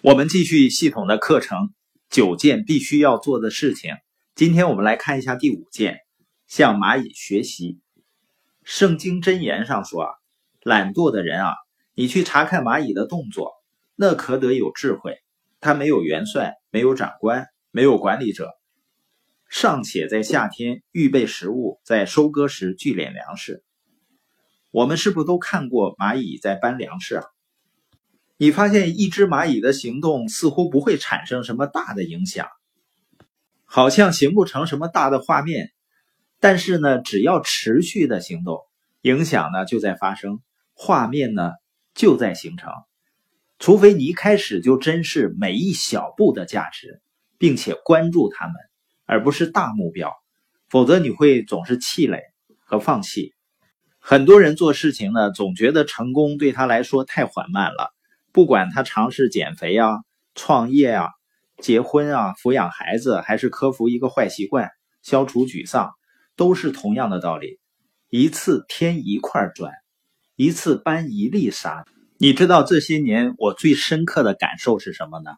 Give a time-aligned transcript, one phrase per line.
[0.00, 1.74] 我们继续系统的课程，
[2.08, 3.96] 九件必须要做的事情。
[4.36, 5.98] 今天我们来看一下第五件，
[6.46, 7.80] 向蚂蚁学习。
[8.62, 10.10] 圣经箴言上说啊，
[10.62, 11.54] 懒惰的人啊，
[11.94, 13.54] 你去查看蚂蚁的动作，
[13.96, 15.16] 那可得有智慧。
[15.58, 18.52] 他没有元帅，没有长官，没有管理者，
[19.50, 23.64] 尚且在夏天预备食物，在收割时聚敛粮食。
[24.70, 27.24] 我们是不是都看过蚂蚁在搬粮食啊？
[28.40, 32.46] 你发现一只蚂蚁的行动似乎不会产生什么大的影响，
[33.64, 35.72] 好像形不成什么大的画面，
[36.38, 38.60] 但是呢，只要持续的行动，
[39.00, 40.38] 影响呢就在发生，
[40.72, 41.50] 画面呢
[41.94, 42.70] 就在形成。
[43.58, 47.02] 除非你一开始就珍视每一小步的价值，
[47.38, 48.54] 并且关注他们，
[49.04, 50.12] 而不是大目标，
[50.68, 52.22] 否则你会总是气馁
[52.60, 53.34] 和放弃。
[53.98, 57.92] 很多人做事情呢，总觉得成功对他来说太缓慢了。
[58.32, 59.98] 不管他尝试减肥啊、
[60.34, 61.08] 创业啊、
[61.62, 64.70] 结婚啊、抚养孩子，还是克服一个坏习惯、
[65.02, 65.90] 消除沮丧，
[66.36, 67.58] 都是同样的道理。
[68.10, 69.72] 一次添一块砖，
[70.34, 71.84] 一次搬一粒沙。
[72.18, 75.32] 你知道这些年我最深刻的感受是什么呢？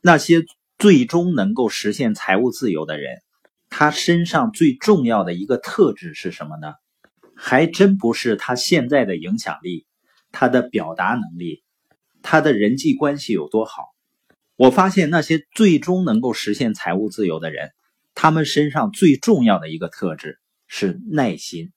[0.00, 0.44] 那些
[0.78, 3.22] 最终能够实现财务自由的人，
[3.68, 6.74] 他身上最重要的一个特质是什么呢？
[7.34, 9.86] 还真不是他现在的影响力，
[10.30, 11.63] 他的表达能力。
[12.24, 13.82] 他的人际关系有多好？
[14.56, 17.72] 我发现那些最终能够实现财务自由的人，
[18.14, 21.70] 他们身上最重要的一个特质是耐心。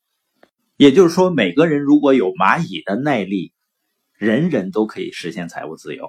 [0.77, 3.51] 也就是说，每个人如果有蚂蚁的耐力，
[4.17, 6.07] 人人都可以实现财务自由。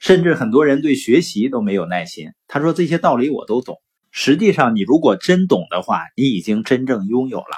[0.00, 2.32] 甚至很多人对学习都没有耐心。
[2.48, 3.76] 他说这些道理我都懂。
[4.10, 7.56] 实际上，你如果真懂的话，你已经真正拥有了。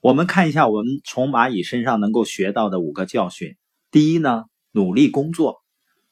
[0.00, 3.56] 我们看一下我们从蚂蚁身上能够学到的五个教训。
[3.90, 4.44] 第一呢？
[4.78, 5.56] 努力工作，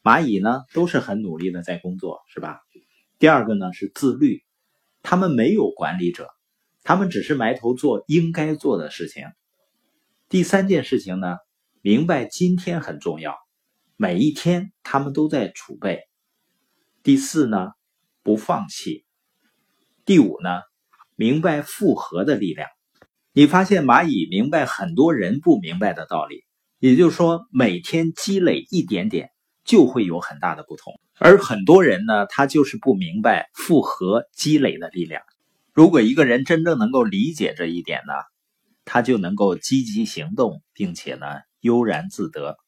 [0.03, 2.59] 蚂蚁呢都是很努力的在工作，是吧？
[3.17, 4.43] 第二个呢是自律，
[5.05, 6.29] 他们没有管理者，
[6.83, 9.29] 他们只是埋头做应该做的事情。
[10.29, 11.37] 第三件事情呢，
[11.81, 13.37] 明白今天很重要，
[13.97, 16.01] 每一天他们都在储备。
[17.05, 17.71] 第四呢，
[18.25, 19.07] 不放弃。
[20.05, 20.63] 第五呢，
[21.15, 22.69] 明白复合的力量。
[23.31, 26.46] 你发现蚂蚁明白很多人不明白的道理。
[26.79, 29.31] 也就是说，每天积累一点点，
[29.65, 30.93] 就会有很大的不同。
[31.19, 35.23] 而很多人呢，他就是不明白复合积累的力量。
[35.73, 38.13] 如果一个人真正能够理解这一点呢，
[38.85, 41.27] 他就能够积极行动，并且呢
[41.61, 42.59] 悠然自得。